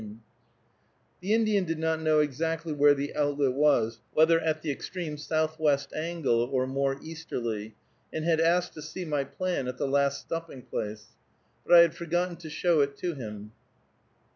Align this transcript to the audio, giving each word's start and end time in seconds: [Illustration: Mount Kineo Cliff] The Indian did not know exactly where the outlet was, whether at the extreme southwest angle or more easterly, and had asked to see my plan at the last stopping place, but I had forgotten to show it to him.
[Illustration: 0.01 0.15
Mount 0.17 1.21
Kineo 1.21 1.21
Cliff] 1.21 1.21
The 1.21 1.33
Indian 1.51 1.65
did 1.65 1.77
not 1.79 2.01
know 2.01 2.19
exactly 2.21 2.73
where 2.73 2.93
the 2.95 3.15
outlet 3.15 3.53
was, 3.53 3.99
whether 4.13 4.39
at 4.39 4.63
the 4.63 4.71
extreme 4.71 5.15
southwest 5.15 5.93
angle 5.93 6.41
or 6.51 6.65
more 6.65 6.97
easterly, 7.03 7.75
and 8.11 8.25
had 8.25 8.41
asked 8.41 8.73
to 8.73 8.81
see 8.81 9.05
my 9.05 9.23
plan 9.23 9.67
at 9.67 9.77
the 9.77 9.87
last 9.87 10.19
stopping 10.21 10.63
place, 10.63 11.09
but 11.67 11.75
I 11.75 11.81
had 11.81 11.93
forgotten 11.93 12.37
to 12.37 12.49
show 12.49 12.81
it 12.81 12.97
to 12.97 13.13
him. 13.13 13.51